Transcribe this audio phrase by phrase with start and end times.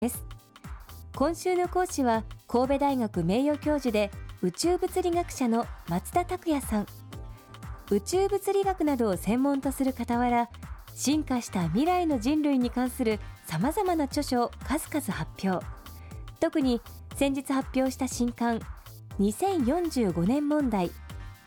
[0.00, 0.24] です。
[1.14, 6.86] 今週の講師は神戸大学名誉教授で宇宙物理学者の松田拓也さん。
[7.90, 10.48] 宇宙物理学などを専門とする傍ら
[10.94, 15.62] 進化した未来の人類に関するさまざまな著書を数々発表。
[16.40, 16.80] 特に
[17.16, 18.58] 先日発表した新刊
[19.18, 20.90] 2045年問題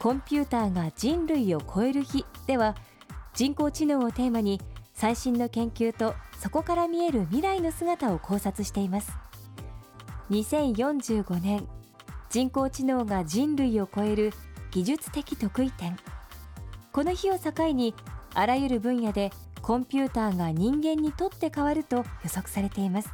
[0.00, 2.74] コンピューターが人類を超える日では
[3.32, 4.60] 人工知能をテーマに
[5.00, 9.16] 最新の研究とそこから見える未来の姿を考察しています。
[10.28, 11.66] 2045年
[12.28, 14.34] 人工知能が人類を超える
[14.70, 15.96] 技術的得意点。
[16.92, 17.94] この日を境に
[18.34, 19.30] あらゆる分野で
[19.62, 23.08] コンピューターが人間にとって変わると予測されています。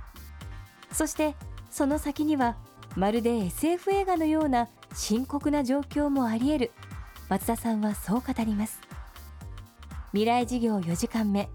[0.91, 1.37] そして
[1.71, 2.57] その先には
[2.97, 6.73] まるで SF 映画のような深刻な状況もあり得る。
[7.29, 8.81] 松田さんはそう語ります。
[10.11, 11.49] 未来事業4時間目。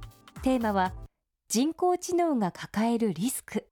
[0.43, 0.91] テーマは
[1.49, 3.67] 人工知能が抱えるリスク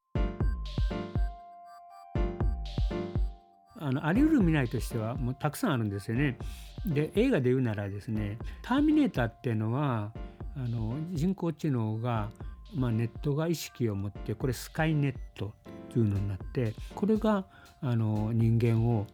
[3.80, 6.38] あのあり得る未来としてはもうたくさんあるんですよね。
[6.86, 10.12] で映画で言うならですね「ターミネーター」っていうのは
[10.56, 12.30] あの人工知能が、
[12.76, 15.56] まあ、ネットが意識を持ってこれスカイネット
[15.92, 17.46] というのになってこれが
[17.82, 19.08] あの人間を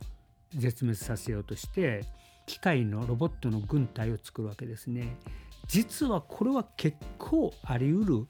[0.54, 2.04] 絶滅させようとして
[2.48, 5.16] 機械のロボットの軍隊を作るわけですね。
[5.68, 8.28] 実はこれは結構あり得る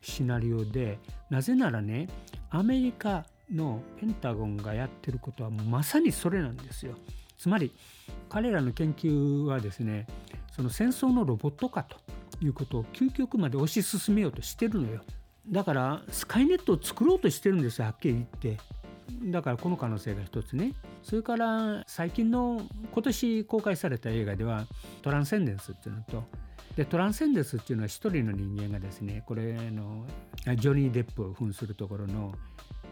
[0.00, 0.98] シナリオで
[1.30, 2.08] なぜならね
[2.50, 6.94] アメリカのペンタゴンがやってることはまさにそれなんですよ。
[7.38, 7.72] つまり
[8.28, 10.06] 彼らの研究はですね
[10.54, 11.96] その戦争のロボット化と
[12.40, 15.02] いうことを究極まで推し進めようとしてるのよ。
[15.48, 18.58] だからスカイネットを作ろうとしてるんですよはっきり言って。
[19.24, 24.66] だからこの可能性が一つねそれから最近の今年公開された映画では
[25.02, 26.24] 「トランセンデンス」っていうのと
[26.76, 30.06] でトランセンデスっていうのは一人の人間がですねこれの
[30.56, 32.32] ジョニー・デップを扮するところの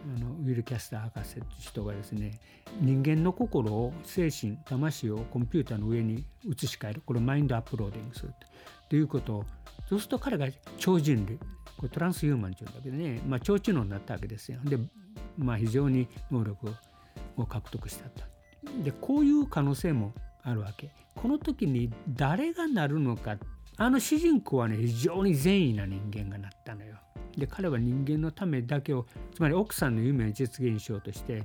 [0.03, 2.41] あのウィル・キャスター博士っていう人がですね
[2.81, 8.33] 人間の心を精神魂をコンピューターの上に移し替えるこれをマインドアップローディングする
[8.89, 9.45] ということを
[9.91, 10.47] そうすると彼が
[10.79, 11.39] 超人類
[11.81, 14.59] これトランスヒューマンっていうんだけどね、まあ、超知能になったわけですよ。
[14.65, 14.79] で、
[15.39, 16.75] まあ、非常に能力
[17.39, 18.23] を獲得したと。
[18.85, 20.13] でこういう可能性も
[20.43, 20.93] あるわけ。
[21.17, 23.39] この時に誰がなるのか
[23.81, 26.97] あの主人公はね非常に善意な人間がなったのよ。
[27.39, 31.45] で彼は人間のためだけをつまり奥さんの夢を実現しようとして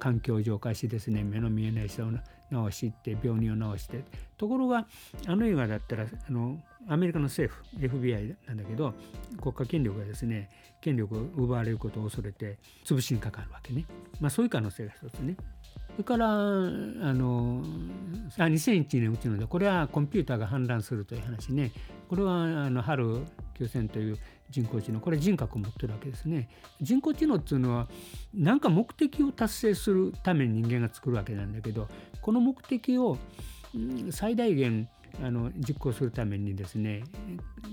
[0.00, 4.02] 環境を浄化しですね目の見えない人を治して病人を治して
[4.36, 4.88] ところが
[5.28, 6.58] あの映画だったらあの
[6.88, 8.94] アメリカの政府 FBI なんだけど
[9.40, 10.48] 国家権力がですね
[10.80, 13.84] 権力を奪われることを恐れて潰しにかかるわけね、
[14.20, 15.36] まあ、そういう可能性が一つね。
[15.98, 17.60] それからあの
[18.36, 21.72] あ2001年うちのでこれはコンピューターが氾濫するという話ね。
[22.08, 22.34] これは
[22.66, 23.24] あの春
[23.58, 26.48] 9000という人工知能これ人格を持ってるわけですね。
[26.80, 27.88] 人工知能っていうのは
[28.32, 31.88] 何か目的を達成するために人間が作るわけなんだけど
[32.22, 33.18] この目的を
[34.10, 34.88] 最大限
[35.22, 37.02] あの実行するためにですね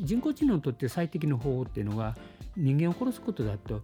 [0.01, 2.16] 人工知能にとって最適の方法っていうのが
[2.57, 3.81] 人間を殺すことだと。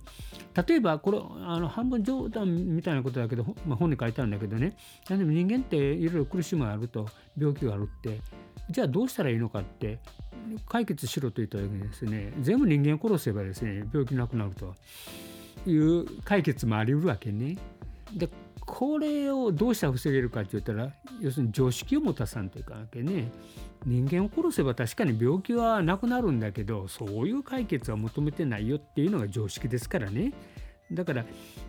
[0.68, 4.76] 例えばこれあの半分冗談みたいなことだけど、まあ、本に書いてあるんだけどね。
[5.08, 7.08] でも人間っていろいろ苦しみがあると
[7.38, 8.20] 病気があるって。
[8.70, 10.00] じゃあどうしたらいいのかって
[10.70, 12.34] 解決しろと言ったわけですね。
[12.42, 14.76] 全部人間を殺せばですね病気なくなると
[15.70, 17.58] いう解決もあり得るわけね。
[18.14, 18.30] で
[18.72, 23.30] これをどうしたら防げるかって言ったら要するに常識を持たさんというかわけね。
[23.86, 30.32] 人間を殺せば確かに病気はなくなるんだけどそういう解決は求めてないよっていうのが常識ですからね。
[30.90, 31.26] だから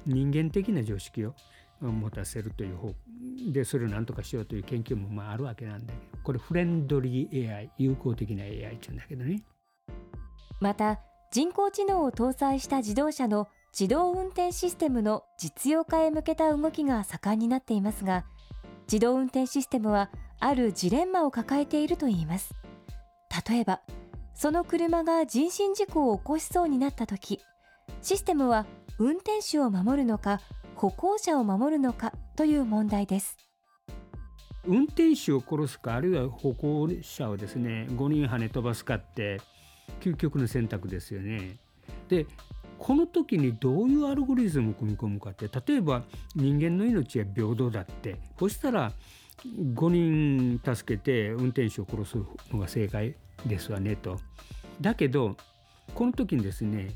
[0.06, 1.34] 人間的な常識を
[1.80, 2.94] 持たせるという方
[3.52, 9.42] でそれを何とかしようという研究もまああるわけなんだけどこれフレンドリー AI 友好的な AI って言うんだけどね。
[10.60, 11.00] また
[11.32, 13.48] 人工知能を搭載した自動車の
[13.78, 18.25] 自動運転システムの実用化へ向けた動きが盛んになっていますが
[18.83, 20.10] 自動運転システムは
[20.41, 22.55] あるジレンマを抱えているといいます
[23.49, 23.81] 例えば
[24.34, 27.41] その車が人身事故を起こしそうになった時
[28.03, 28.66] システムは
[28.99, 30.41] 運転手を守るのか
[30.75, 33.38] 歩行者を守るのかという問題です
[34.67, 39.41] 運転手を殺すかあるいは歩行者をですね5人跳ね飛ばすかって
[40.00, 41.56] 究極の選択ですよね。
[42.08, 42.26] で
[42.82, 46.02] この時にどういうアルゴリズムを組み込むかって例えば
[46.34, 48.90] 人間の命は平等だってそしたら
[49.46, 52.17] 5人助けて運転手を殺す
[52.52, 53.14] のが正解
[53.46, 54.19] ですわねと。
[54.81, 55.37] だけど
[55.94, 56.93] この時にですね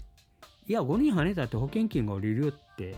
[0.66, 2.96] いや5人跳ねたって保険金が下りるよって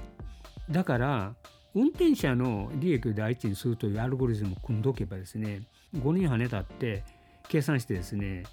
[0.71, 1.35] だから
[1.75, 5.61] 運転者の利益を第一にするというアルゴリズムを組んどけばですね
[5.95, 7.05] 5人跳ねたって
[7.49, 8.45] 計算してですね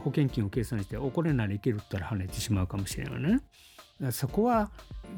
[0.00, 3.40] 保険金を計算しておこれならいけるったら跳ねてしまうかもしれないね
[4.10, 4.70] そこは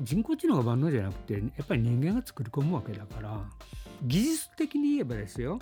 [0.03, 3.41] 人工知能が万能じゃなくてやっぱり人間が作り込むわけだから
[4.03, 5.59] 技術的に言えばですよ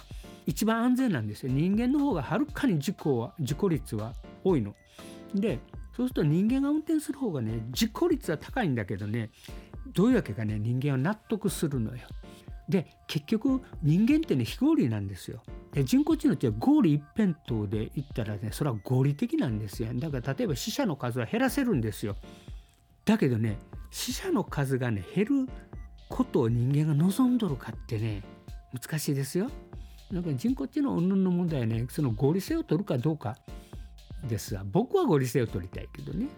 [0.46, 4.74] 一番安全なんですよ人間の方がはるかに事故は事故率は多いの。
[5.34, 5.60] で
[5.96, 9.30] そうすると人間が運転する方がね事故率は高いんだけどね
[9.94, 11.98] どういうわけかね人間は納得するのよ。
[12.68, 15.42] で結局人間ってね非合理なんですよ。
[15.72, 19.88] で人工知能って合理一辺倒で言ったらねそれは合理的なんですよ。
[19.94, 22.16] だから例えば死者の数は減らせるんですよ。
[23.04, 23.58] だけどね
[23.90, 25.52] 死者の数がね減る
[26.08, 28.22] ことを人間が望んどるかってね
[28.72, 29.50] 難しいですよ。
[30.10, 33.36] なんか人工知能云々の問題はねその合理性を取るかどうか
[34.28, 36.28] ですが僕は合理性を取りたいけどね。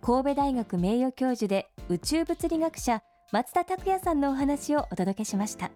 [0.00, 3.02] 神戸大学名誉教授で宇宙物理学者
[3.32, 5.70] 松田拓也さんのお話をお届けしました。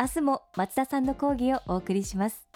[0.00, 2.48] 明日も松田さんの講義をお送りします。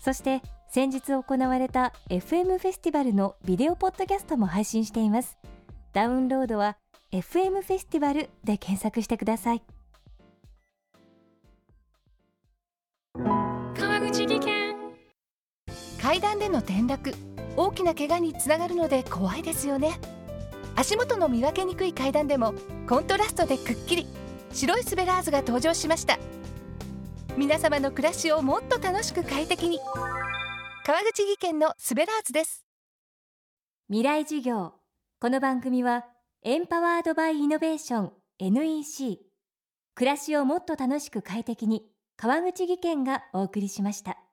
[0.00, 5.38] そして先日行われた FM フェスティバルのビデオポッドキャストも配信しています。
[5.92, 6.76] ダウンロードは
[7.12, 9.62] FM フェスティバルで検索してください。
[13.14, 14.74] 川口技研。
[16.02, 17.14] 階段での転落
[17.56, 20.17] 大きな怪我につながるので怖いですよね
[20.78, 22.54] 足元の見分けにくい階段でも
[22.88, 24.06] コントラストでくっきり
[24.52, 26.20] 白いスベラーズが登場しました。
[27.36, 29.80] 皆様の暮らしをもっと楽しく快適に。
[30.86, 32.64] 川口技研のスベラーズです。
[33.88, 34.74] 未来授業。
[35.20, 36.04] この番組は
[36.44, 39.18] エンパワードバイイノベーション NEC
[39.96, 41.86] 暮らしをもっと楽しく快適に
[42.16, 44.27] 川口技研がお送りしました。